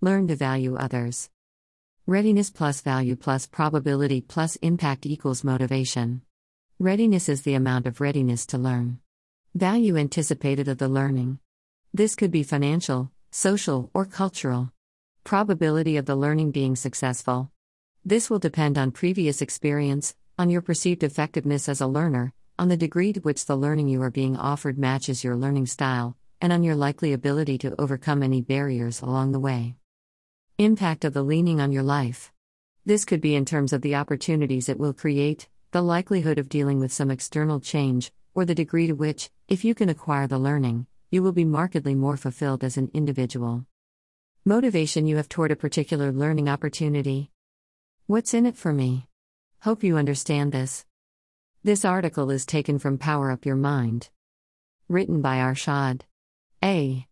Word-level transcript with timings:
Learn 0.00 0.28
to 0.28 0.36
value 0.36 0.76
others. 0.76 1.28
Readiness 2.06 2.50
plus 2.50 2.82
value 2.82 3.16
plus 3.16 3.46
probability 3.46 4.20
plus 4.20 4.54
impact 4.62 5.06
equals 5.06 5.42
motivation. 5.42 6.22
Readiness 6.78 7.28
is 7.28 7.42
the 7.42 7.54
amount 7.54 7.84
of 7.88 8.00
readiness 8.00 8.46
to 8.46 8.58
learn. 8.58 9.00
Value 9.56 9.96
anticipated 9.96 10.68
of 10.68 10.78
the 10.78 10.86
learning. 10.86 11.40
This 11.92 12.14
could 12.14 12.30
be 12.30 12.44
financial, 12.44 13.10
social, 13.32 13.90
or 13.92 14.04
cultural. 14.04 14.70
Probability 15.24 15.96
of 15.96 16.06
the 16.06 16.14
learning 16.14 16.52
being 16.52 16.76
successful. 16.76 17.50
This 18.04 18.30
will 18.30 18.38
depend 18.38 18.78
on 18.78 18.92
previous 18.92 19.42
experience, 19.42 20.14
on 20.38 20.48
your 20.48 20.62
perceived 20.62 21.02
effectiveness 21.02 21.68
as 21.68 21.80
a 21.80 21.88
learner, 21.88 22.32
on 22.56 22.68
the 22.68 22.76
degree 22.76 23.12
to 23.14 23.20
which 23.20 23.46
the 23.46 23.56
learning 23.56 23.88
you 23.88 24.00
are 24.02 24.12
being 24.12 24.36
offered 24.36 24.78
matches 24.78 25.24
your 25.24 25.34
learning 25.34 25.66
style, 25.66 26.16
and 26.40 26.52
on 26.52 26.62
your 26.62 26.76
likely 26.76 27.12
ability 27.12 27.58
to 27.58 27.74
overcome 27.80 28.22
any 28.22 28.40
barriers 28.40 29.02
along 29.02 29.32
the 29.32 29.40
way. 29.40 29.74
Impact 30.60 31.04
of 31.04 31.14
the 31.14 31.22
leaning 31.22 31.60
on 31.60 31.70
your 31.70 31.84
life. 31.84 32.32
This 32.84 33.04
could 33.04 33.20
be 33.20 33.36
in 33.36 33.44
terms 33.44 33.72
of 33.72 33.80
the 33.80 33.94
opportunities 33.94 34.68
it 34.68 34.76
will 34.76 34.92
create, 34.92 35.48
the 35.70 35.80
likelihood 35.80 36.36
of 36.36 36.48
dealing 36.48 36.80
with 36.80 36.92
some 36.92 37.12
external 37.12 37.60
change, 37.60 38.10
or 38.34 38.44
the 38.44 38.56
degree 38.56 38.88
to 38.88 38.92
which, 38.92 39.30
if 39.46 39.64
you 39.64 39.72
can 39.72 39.88
acquire 39.88 40.26
the 40.26 40.36
learning, 40.36 40.88
you 41.12 41.22
will 41.22 41.30
be 41.30 41.44
markedly 41.44 41.94
more 41.94 42.16
fulfilled 42.16 42.64
as 42.64 42.76
an 42.76 42.90
individual. 42.92 43.66
Motivation 44.44 45.06
you 45.06 45.16
have 45.18 45.28
toward 45.28 45.52
a 45.52 45.56
particular 45.56 46.10
learning 46.10 46.48
opportunity. 46.48 47.30
What's 48.08 48.34
in 48.34 48.44
it 48.44 48.56
for 48.56 48.72
me? 48.72 49.06
Hope 49.60 49.84
you 49.84 49.96
understand 49.96 50.50
this. 50.50 50.84
This 51.62 51.84
article 51.84 52.32
is 52.32 52.44
taken 52.44 52.80
from 52.80 52.98
Power 52.98 53.30
Up 53.30 53.46
Your 53.46 53.54
Mind. 53.54 54.08
Written 54.88 55.20
by 55.22 55.36
Arshad. 55.36 56.00
A. 56.64 57.06